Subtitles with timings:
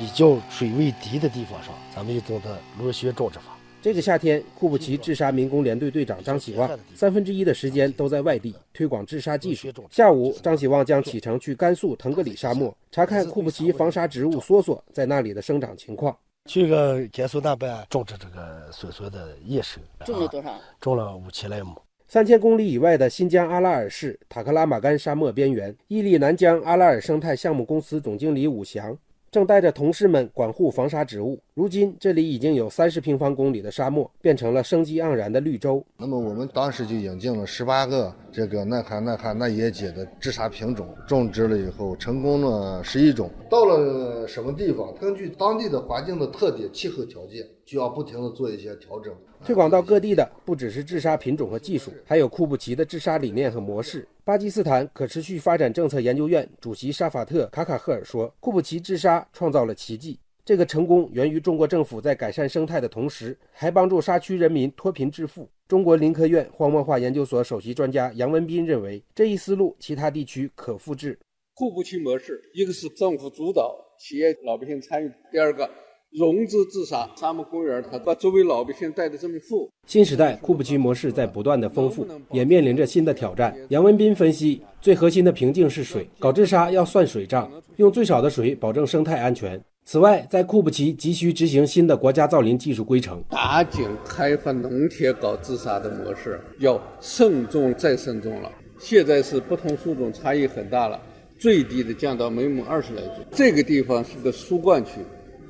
[0.00, 3.54] 比较水位低的地方上，咱们就种的螺旋种植法。
[3.82, 9.70] 这个夏天，库布齐治沙民工连队队长张喜旺三分之一的时间都在外地推广治沙技术。
[9.90, 16.16] 下午，张喜旺将启程去甘肃腾格里沙漠查看库布齐防沙植物梭梭在那里的生长情况。
[16.46, 20.58] 去个甘肃那边种植这个梭梭的叶生，种了多少？
[20.80, 21.76] 种了五千来亩。
[22.08, 28.96] 三千公里以外的新疆阿拉尔市塔克拉玛干沙漠边缘，伊利南疆阿拉尔生态项目公司总经理武祥。
[29.30, 31.40] 正带着同事们管护防沙植物。
[31.60, 35.84] 如今，这里已经有三十平方公里的沙漠变成了生机盎然的绿洲。
[35.98, 43.30] 那么，我们当时就引进了十八个这个耐旱耐旱耐野解的治沙品种，种植了以后，成功了十一种。
[43.50, 49.12] 到了什么地方，根据当地的环境的特点、气候条件，就要不停的做一些调整。
[49.44, 54.08] 推广到各地的不只是治沙品种和技术，还有库布齐的治沙理念和模式。
[54.24, 71.18] 巴基斯坦可持续发展政策研究院主席沙法特·卡卡赫尔说：“库布齐治沙创造了奇迹，这个成功源于中国政府在改善生态的同时，还帮助沙区人民脱贫致富。”中国林科院荒漠化研究所首席专家杨文斌认为，这一思路其他地区可复制。
[71.54, 75.68] 库布齐模式，一个是政府主导，企业老百姓参与；第二个。
[76.12, 79.70] 融资自杀，沙漠公园，它把周围老百姓带的这么富。
[79.86, 83.56] 新时代库布齐模式在不断的丰富，也面临着新的挑战。
[83.68, 89.62] 杨文斌分析，最核心的瓶颈是水，搞治沙要算水账，用最少的水保证生态安全。
[89.92, 98.52] 此外，在库布齐急需执行新的国家造林技术规程，打井开发农田搞自杀的模式要慎重再慎重了。
[98.78, 101.02] 现在是不同树种差异很大了，
[101.40, 103.14] 最低的降到每亩二十来株。
[103.32, 105.00] 这个地方是个疏灌区。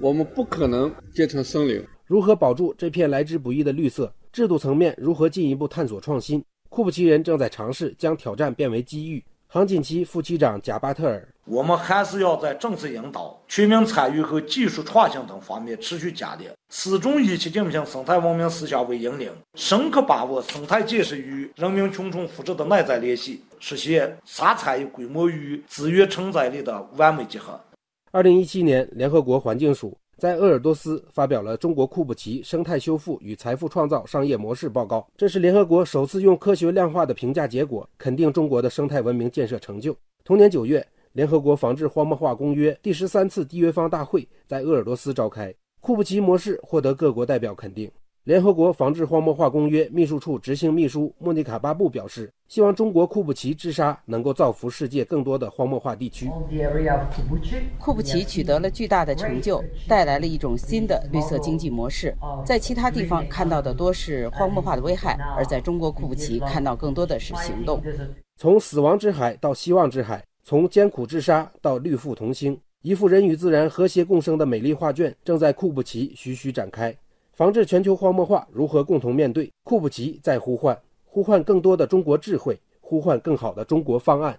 [0.01, 1.85] 我们不可能建成森林。
[2.07, 4.11] 如何保住这片来之不易的绿色？
[4.33, 6.43] 制度层面如何进一步探索创新？
[6.71, 9.23] 库布齐人正在尝试将挑战变为机遇。
[9.47, 27.61] 杭锦旗副区长贾巴特尔：我们还是要在政策引导、全民参与和技术创新等方面持续加力，始终以习近平生态文明思想为引领，深刻把握生态建设与人民群众福祉的内在联系，实现沙产业规模与资源承载力的完美结合。
[28.13, 39.97] 二零一七年，联合国环境署在鄂尔多斯发表了《中国库布齐生态修复与财富创造商业模式报告》，这是联合国首次用科学量化的评价结果肯定中国的生态文明建设成就。
[40.23, 47.91] 同年九月，联合国防治荒漠化公约第十三次缔约方大会在鄂尔多斯召开，库布齐模式获得各国代表肯定。
[48.25, 56.31] 联合国防治荒漠化公约秘书处执行秘书莫妮卡·巴布表示，希望中国库布齐治沙能够造福世界更多的荒漠化地区。
[57.81, 62.15] 库布齐取得了巨大的成就，带来了一种新的绿色经济模式。
[62.47, 67.83] 在其他地方看到的多是荒漠化的危害，而在中国库布齐看到更多的是行动。
[68.37, 76.93] 从死亡之海到希望之海，从艰苦治沙到绿富同兴，一幅人与自然和谐共生的美丽画卷正在库布齐徐徐展开。
[77.33, 79.49] 防治全球荒漠化，如何共同面对？
[79.63, 84.37] 库布齐在呼唤，呼唤更多的中国智慧，呼唤更好的中国方案。